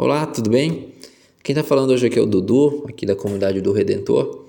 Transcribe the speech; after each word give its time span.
Olá, 0.00 0.24
tudo 0.26 0.48
bem? 0.48 0.90
Quem 1.42 1.52
está 1.52 1.64
falando 1.64 1.90
hoje 1.90 2.06
aqui 2.06 2.20
é 2.20 2.22
o 2.22 2.26
Dudu, 2.26 2.84
aqui 2.88 3.04
da 3.04 3.16
comunidade 3.16 3.60
do 3.60 3.72
Redentor. 3.72 4.44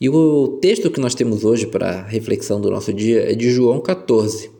E 0.00 0.08
o 0.08 0.56
texto 0.58 0.90
que 0.90 0.98
nós 0.98 1.14
temos 1.14 1.44
hoje 1.44 1.66
para 1.66 2.00
reflexão 2.00 2.62
do 2.62 2.70
nosso 2.70 2.94
dia 2.94 3.30
é 3.30 3.34
de 3.34 3.50
João 3.50 3.78
14. 3.78 4.50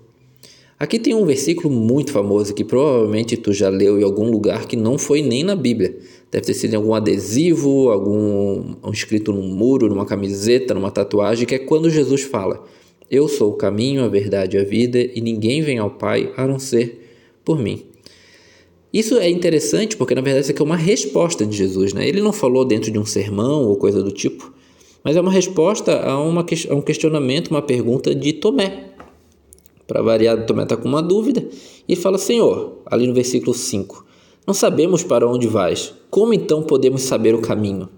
Aqui 0.79 0.99
tem 0.99 1.15
um 1.15 1.25
versículo 1.25 1.75
muito 1.75 2.13
famoso 2.13 2.53
que 2.53 2.63
provavelmente 2.63 3.35
tu 3.39 3.51
já 3.51 3.71
leu 3.71 3.99
em 3.99 4.05
algum 4.05 4.31
lugar 4.31 4.67
que 4.67 4.77
não 4.77 4.99
foi 4.99 5.23
nem 5.23 5.43
na 5.43 5.57
Bíblia. 5.57 5.97
Deve 6.31 6.45
ter 6.45 6.53
sido 6.53 6.75
em 6.75 6.77
algum 6.77 6.93
adesivo, 6.93 7.89
algum 7.89 8.75
um 8.85 8.91
escrito 8.93 9.33
num 9.33 9.49
muro, 9.49 9.89
numa 9.89 10.05
camiseta, 10.05 10.75
numa 10.75 10.91
tatuagem, 10.91 11.47
que 11.47 11.55
é 11.55 11.59
quando 11.59 11.89
Jesus 11.89 12.21
fala: 12.21 12.63
Eu 13.11 13.27
sou 13.27 13.53
o 13.53 13.57
caminho, 13.57 14.05
a 14.05 14.09
verdade 14.09 14.59
e 14.59 14.61
a 14.61 14.65
vida, 14.65 14.99
e 14.99 15.19
ninguém 15.23 15.63
vem 15.63 15.79
ao 15.79 15.93
Pai 15.93 16.31
a 16.37 16.47
não 16.47 16.59
ser 16.59 17.09
por 17.43 17.59
mim. 17.59 17.96
Isso 18.93 19.17
é 19.17 19.29
interessante 19.29 19.97
porque, 19.97 20.15
na 20.15 20.21
verdade, 20.21 20.45
isso 20.45 20.53
aqui 20.53 20.63
é 20.63 20.65
uma 20.65 20.77
resposta 20.77 21.45
de 21.45 21.57
Jesus. 21.57 21.93
Né? 21.93 22.09
Ele 22.09 22.21
não 22.21 22.33
falou 22.33 22.65
dentro 22.65 22.91
de 22.91 22.99
um 22.99 23.05
sermão 23.05 23.65
ou 23.65 23.77
coisa 23.77 24.03
do 24.03 24.11
tipo, 24.11 24.53
mas 25.03 25.17
é 25.17 25.21
uma 25.21 25.31
resposta 25.31 26.01
a, 26.01 26.21
uma, 26.21 26.45
a 26.45 26.75
um 26.75 26.81
questionamento, 26.81 27.49
uma 27.49 27.63
pergunta 27.63 28.15
de 28.15 28.33
Tomé. 28.33 28.91
Para 29.87 30.03
variar, 30.03 30.45
Tomé 30.47 30.65
está 30.65 30.77
com 30.77 30.89
uma 30.89 31.03
dúvida 31.03 31.47
e 31.89 31.95
fala: 31.95 32.19
Senhor, 32.19 32.79
ali 32.87 33.07
no 33.07 33.15
versículo 33.15 33.55
5, 33.55 34.05
não 34.47 34.55
sabemos 34.55 35.03
para 35.05 35.29
onde 35.29 35.47
vais, 35.47 35.95
como 36.11 36.33
então 36.33 36.63
podemos 36.63 37.03
saber 37.03 37.35
o 37.35 37.41
caminho? 37.41 37.89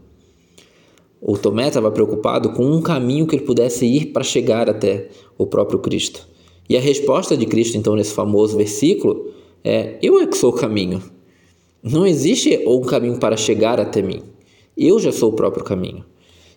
O 1.21 1.37
Tomé 1.37 1.69
estava 1.69 1.91
preocupado 1.91 2.53
com 2.53 2.65
um 2.65 2.81
caminho 2.81 3.27
que 3.27 3.35
ele 3.35 3.45
pudesse 3.45 3.85
ir 3.85 4.07
para 4.13 4.23
chegar 4.23 4.71
até 4.71 5.09
o 5.37 5.47
próprio 5.47 5.79
Cristo. 5.81 6.29
E 6.69 6.77
a 6.77 6.81
resposta 6.81 7.37
de 7.37 7.47
Cristo, 7.47 7.77
então, 7.77 7.97
nesse 7.97 8.13
famoso 8.13 8.57
versículo, 8.57 9.33
é: 9.65 9.99
Eu 10.03 10.21
é 10.21 10.27
que 10.27 10.37
sou 10.37 10.51
o 10.51 10.57
caminho. 10.57 11.03
Não 11.83 12.07
existe 12.07 12.65
um 12.67 12.81
caminho 12.81 13.19
para 13.19 13.37
chegar 13.37 13.81
até 13.81 14.03
mim. 14.03 14.23
Eu 14.77 14.99
já 14.99 15.13
sou 15.13 15.31
o 15.31 15.35
próprio 15.35 15.65
caminho. 15.65 16.05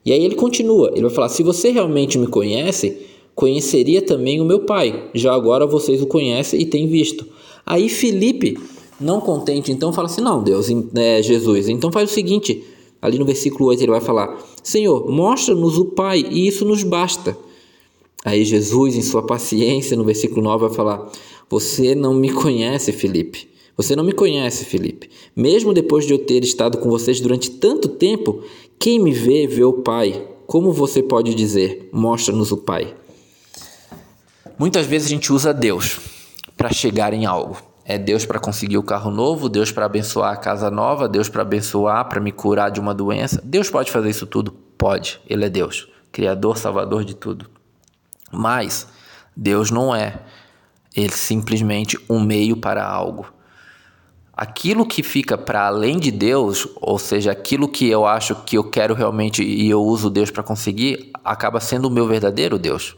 E 0.06 0.12
aí 0.12 0.24
ele 0.24 0.36
continua, 0.36 0.92
ele 0.94 1.04
vai 1.04 1.12
falar: 1.12 1.30
Se 1.30 1.44
você 1.44 1.70
realmente 1.70 2.18
me 2.18 2.28
conhece, 2.28 2.98
conheceria 3.36 4.02
também 4.02 4.42
o 4.42 4.46
meu 4.46 4.62
Pai. 4.62 5.10
Já 5.14 5.34
agora 5.34 5.66
vocês 5.68 6.02
o 6.02 6.08
conhecem 6.08 6.62
e 6.62 6.66
têm 6.66 6.88
visto. 6.88 7.26
Aí 7.66 7.88
Felipe, 7.90 8.58
não 9.00 9.22
contente, 9.22 9.72
então 9.72 9.94
fala 9.94 10.08
assim: 10.08 10.22
Não, 10.22 10.44
Deus, 10.44 10.68
é, 10.96 11.22
Jesus, 11.22 11.70
então 11.70 11.92
faz 11.92 12.10
o 12.10 12.14
seguinte. 12.14 12.64
Ali 13.02 13.18
no 13.18 13.26
versículo 13.26 13.70
8 13.70 13.82
ele 13.82 13.92
vai 13.92 14.02
falar: 14.02 14.38
Senhor, 14.64 15.10
mostra-nos 15.10 15.78
o 15.78 15.86
Pai 15.86 16.26
e 16.30 16.48
isso 16.48 16.66
nos 16.66 16.84
basta. 16.84 17.38
Aí 18.24 18.46
Jesus, 18.46 18.96
em 18.96 19.02
sua 19.02 19.24
paciência, 19.24 19.98
no 19.98 20.04
versículo 20.04 20.42
9, 20.44 20.68
vai 20.68 20.76
falar: 20.76 21.12
você 21.52 21.94
não 21.94 22.14
me 22.14 22.32
conhece, 22.32 22.94
Felipe. 22.94 23.52
Você 23.76 23.94
não 23.94 24.06
me 24.06 24.14
conhece, 24.14 24.64
Felipe. 24.64 25.10
Mesmo 25.36 25.74
depois 25.74 26.08
de 26.08 26.14
eu 26.14 26.20
ter 26.20 26.46
estado 26.46 26.78
com 26.78 26.90
vocês 26.90 27.20
durante 27.20 27.52
tanto 27.52 27.90
tempo, 27.90 28.42
quem 28.80 28.98
me 28.98 29.12
vê, 29.12 29.46
vê 29.48 29.66
o 29.66 29.74
Pai. 29.74 30.30
Como 30.48 30.72
você 30.72 31.04
pode 31.04 31.36
dizer, 31.36 31.90
mostra-nos 31.92 32.54
o 32.54 32.58
Pai? 32.58 32.96
Muitas 34.58 34.86
vezes 34.86 35.08
a 35.08 35.10
gente 35.10 35.34
usa 35.34 35.54
Deus 35.54 36.00
para 36.56 36.72
chegar 36.72 37.14
em 37.14 37.26
algo. 37.26 37.58
É 37.84 37.98
Deus 37.98 38.26
para 38.26 38.40
conseguir 38.40 38.78
o 38.78 38.84
carro 38.84 39.12
novo, 39.12 39.50
Deus 39.50 39.74
para 39.74 39.86
abençoar 39.86 40.32
a 40.32 40.38
casa 40.38 40.72
nova, 40.72 41.10
Deus 41.10 41.28
para 41.28 41.42
abençoar, 41.42 42.08
para 42.08 42.22
me 42.22 42.32
curar 42.32 42.72
de 42.72 42.80
uma 42.80 42.94
doença. 42.94 43.42
Deus 43.44 43.70
pode 43.70 43.92
fazer 43.92 44.10
isso 44.10 44.26
tudo? 44.26 44.54
Pode. 44.78 45.20
Ele 45.28 45.44
é 45.44 45.50
Deus, 45.50 45.90
Criador, 46.14 46.58
Salvador 46.58 47.04
de 47.04 47.14
tudo. 47.14 47.50
Mas 48.32 48.88
Deus 49.36 49.70
não 49.70 49.94
é 49.94 50.22
ele 50.96 51.14
simplesmente 51.14 51.98
um 52.10 52.20
meio 52.20 52.58
para 52.58 52.86
algo. 52.86 53.26
Aquilo 54.34 54.86
que 54.86 55.04
fica 55.04 55.38
para 55.38 55.68
além 55.68 56.00
de 56.00 56.10
Deus, 56.10 56.68
ou 56.78 56.98
seja, 56.98 57.32
aquilo 57.32 57.68
que 57.68 57.88
eu 57.90 58.06
acho 58.06 58.36
que 58.44 58.58
eu 58.58 58.64
quero 58.64 58.94
realmente 58.94 59.44
e 59.44 59.70
eu 59.70 59.82
uso 59.82 60.10
Deus 60.10 60.32
para 60.32 60.42
conseguir, 60.42 61.12
acaba 61.24 61.60
sendo 61.60 61.88
o 61.88 61.92
meu 61.92 62.08
verdadeiro 62.08 62.58
Deus. 62.58 62.96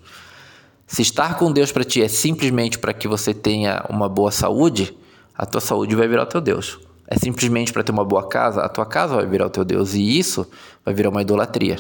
Se 0.87 1.01
estar 1.01 1.37
com 1.37 1.51
Deus 1.51 1.71
para 1.71 1.83
ti 1.83 2.01
é 2.01 2.07
simplesmente 2.07 2.77
para 2.77 2.93
que 2.93 3.07
você 3.07 3.33
tenha 3.33 3.83
uma 3.89 4.07
boa 4.07 4.31
saúde, 4.31 4.95
a 5.35 5.45
tua 5.45 5.61
saúde 5.61 5.95
vai 5.95 6.07
virar 6.07 6.23
o 6.23 6.27
teu 6.27 6.39
Deus. 6.39 6.79
É 7.07 7.17
simplesmente 7.17 7.73
para 7.73 7.83
ter 7.83 7.91
uma 7.91 8.05
boa 8.05 8.27
casa, 8.27 8.61
a 8.61 8.69
tua 8.69 8.85
casa 8.85 9.15
vai 9.15 9.25
virar 9.25 9.47
o 9.47 9.49
teu 9.49 9.65
Deus. 9.65 9.93
E 9.93 10.17
isso 10.17 10.47
vai 10.85 10.93
virar 10.93 11.09
uma 11.09 11.21
idolatria. 11.21 11.77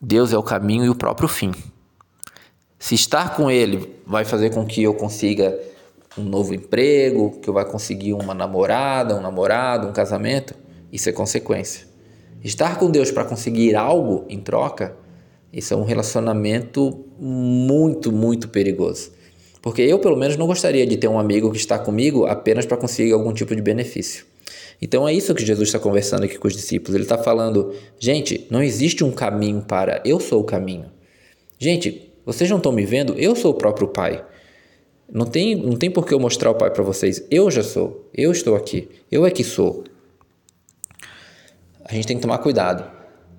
Deus 0.00 0.32
é 0.32 0.38
o 0.38 0.42
caminho 0.42 0.84
e 0.84 0.88
o 0.88 0.94
próprio 0.94 1.28
fim. 1.28 1.52
Se 2.80 2.94
estar 2.94 3.36
com 3.36 3.50
ele 3.50 3.94
vai 4.06 4.24
fazer 4.24 4.50
com 4.50 4.64
que 4.64 4.82
eu 4.82 4.94
consiga 4.94 5.56
um 6.16 6.22
novo 6.22 6.54
emprego, 6.54 7.38
que 7.40 7.48
eu 7.48 7.52
vá 7.52 7.62
conseguir 7.62 8.14
uma 8.14 8.32
namorada, 8.32 9.14
um 9.14 9.20
namorado, 9.20 9.86
um 9.86 9.92
casamento, 9.92 10.54
isso 10.90 11.06
é 11.06 11.12
consequência. 11.12 11.86
Estar 12.42 12.78
com 12.78 12.90
Deus 12.90 13.10
para 13.10 13.26
conseguir 13.26 13.76
algo 13.76 14.24
em 14.30 14.40
troca, 14.40 14.96
isso 15.52 15.74
é 15.74 15.76
um 15.76 15.84
relacionamento 15.84 17.04
muito, 17.18 18.10
muito 18.10 18.48
perigoso. 18.48 19.12
Porque 19.60 19.82
eu, 19.82 19.98
pelo 19.98 20.16
menos, 20.16 20.38
não 20.38 20.46
gostaria 20.46 20.86
de 20.86 20.96
ter 20.96 21.06
um 21.06 21.18
amigo 21.18 21.52
que 21.52 21.58
está 21.58 21.78
comigo 21.78 22.24
apenas 22.24 22.64
para 22.64 22.78
conseguir 22.78 23.12
algum 23.12 23.34
tipo 23.34 23.54
de 23.54 23.60
benefício. 23.60 24.24
Então 24.80 25.06
é 25.06 25.12
isso 25.12 25.34
que 25.34 25.44
Jesus 25.44 25.68
está 25.68 25.78
conversando 25.78 26.24
aqui 26.24 26.38
com 26.38 26.48
os 26.48 26.56
discípulos. 26.56 26.94
Ele 26.94 27.04
está 27.04 27.18
falando, 27.18 27.74
gente, 27.98 28.46
não 28.50 28.62
existe 28.62 29.04
um 29.04 29.12
caminho 29.12 29.60
para 29.60 30.00
eu 30.02 30.18
sou 30.18 30.40
o 30.40 30.44
caminho. 30.44 30.86
Gente, 31.58 32.09
vocês 32.24 32.48
não 32.50 32.58
estão 32.58 32.72
me 32.72 32.84
vendo? 32.84 33.14
Eu 33.14 33.34
sou 33.34 33.52
o 33.52 33.54
próprio 33.54 33.88
Pai. 33.88 34.24
Não 35.12 35.26
tem, 35.26 35.54
não 35.54 35.76
tem 35.76 35.90
por 35.90 36.06
que 36.06 36.14
eu 36.14 36.20
mostrar 36.20 36.50
o 36.50 36.54
Pai 36.54 36.70
para 36.70 36.84
vocês. 36.84 37.26
Eu 37.30 37.50
já 37.50 37.62
sou. 37.62 38.08
Eu 38.14 38.30
estou 38.30 38.54
aqui. 38.54 38.88
Eu 39.10 39.26
é 39.26 39.30
que 39.30 39.42
sou. 39.42 39.84
A 41.84 41.92
gente 41.92 42.06
tem 42.06 42.16
que 42.16 42.22
tomar 42.22 42.38
cuidado 42.38 42.88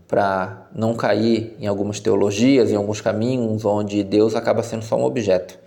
para 0.08 0.70
não 0.76 0.94
cair 0.94 1.56
em 1.58 1.68
algumas 1.68 2.02
teologias, 2.02 2.70
em 2.70 2.76
alguns 2.76 3.00
caminhos 3.00 3.64
onde 3.64 4.04
Deus 4.04 4.36
acaba 4.36 4.62
sendo 4.62 4.84
só 4.84 4.98
um 4.98 5.06
objeto. 5.06 5.58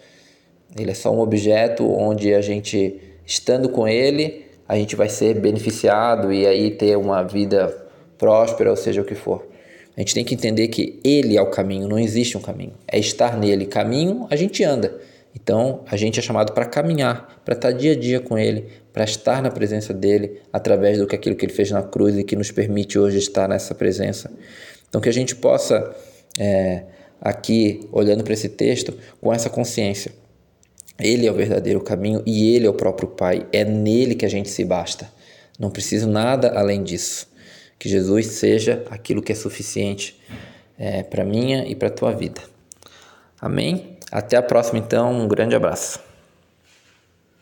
Ele 0.77 0.91
é 0.91 0.95
só 0.95 1.11
um 1.11 1.21
objeto 1.21 1.91
onde 1.91 2.35
a 2.35 2.43
gente, 2.43 3.01
estando 3.25 3.71
com 3.71 3.89
Ele, 3.89 4.45
a 4.69 4.77
gente 4.77 4.97
vai 4.97 5.09
ser 5.09 5.41
beneficiado 5.41 6.31
e 6.31 6.47
aí 6.47 6.71
ter 6.73 6.97
uma 6.97 7.23
vida 7.23 7.69
próspera, 8.19 8.69
ou 8.71 8.77
seja 8.77 9.01
o 9.01 9.05
que 9.05 9.15
for. 9.15 9.47
A 9.97 10.01
gente 10.01 10.15
tem 10.15 10.25
que 10.25 10.35
entender 10.35 10.69
que 10.69 10.99
Ele 11.05 11.37
é 11.37 11.43
o 11.43 11.51
caminho, 11.51 11.89
não 11.89 11.99
existe 11.99 12.37
um 12.37 12.41
caminho. 12.41 12.73
É 12.87 12.99
estar 12.99 13.37
nele. 13.37 13.67
Caminho, 13.67 14.27
a 14.31 14.37
gente 14.37 14.65
anda. 14.65 15.01
Então, 15.35 15.83
a 15.91 15.97
gente 15.97 16.19
é 16.19 16.23
chamado 16.23 16.53
para 16.53 16.65
caminhar, 16.65 17.41
para 17.45 17.55
estar 17.55 17.73
dia 17.73 17.93
a 17.93 17.97
dia 17.97 18.21
com 18.21 18.39
Ele, 18.39 18.67
para 18.93 19.05
estar 19.05 19.43
na 19.43 19.51
presença 19.51 19.93
dEle, 19.93 20.41
através 20.53 20.99
do 20.99 21.07
que 21.07 21.15
aquilo 21.15 21.35
que 21.35 21.45
Ele 21.45 21.53
fez 21.53 21.71
na 21.71 21.83
cruz 21.83 22.17
e 22.17 22.25
que 22.25 22.37
nos 22.37 22.51
permite 22.51 22.99
hoje 22.99 23.19
estar 23.19 23.49
nessa 23.49 23.75
presença. 23.75 24.31
Então, 24.89 25.01
que 25.01 25.09
a 25.09 25.13
gente 25.13 25.35
possa, 25.35 25.95
é, 26.39 26.85
aqui, 27.21 27.89
olhando 27.91 28.23
para 28.23 28.33
esse 28.33 28.49
texto, 28.49 28.95
com 29.21 29.33
essa 29.33 29.51
consciência. 29.51 30.13
Ele 30.99 31.27
é 31.27 31.31
o 31.31 31.35
verdadeiro 31.35 31.81
caminho 31.81 32.23
e 32.25 32.55
Ele 32.55 32.67
é 32.67 32.71
o 32.71 32.75
próprio 32.75 33.09
Pai. 33.09 33.47
É 33.53 33.65
nele 33.65 34.15
que 34.15 34.25
a 34.25 34.31
gente 34.31 34.49
se 34.49 34.65
basta. 34.65 35.11
Não 35.59 35.71
preciso 35.71 36.09
nada 36.09 36.51
além 36.51 36.83
disso. 36.83 37.29
Que 37.79 37.89
Jesus 37.89 38.27
seja 38.27 38.85
aquilo 38.91 39.23
que 39.23 39.33
é 39.33 39.35
suficiente 39.35 40.21
é, 40.79 41.03
para 41.03 41.25
minha 41.25 41.67
e 41.67 41.75
para 41.75 41.91
tua 41.91 42.13
vida. 42.13 42.41
Amém? 43.41 43.99
Até 44.11 44.37
a 44.37 44.43
próxima, 44.43 44.79
então. 44.79 45.13
Um 45.13 45.29
grande 45.29 45.55
abraço. 45.55 46.14